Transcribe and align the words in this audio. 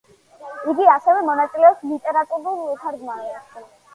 იგი 0.71 0.87
ასევე 0.93 1.19
მონაწილეობს 1.27 1.85
ლიტერატურულ 1.91 2.63
თარგმანში. 2.87 3.63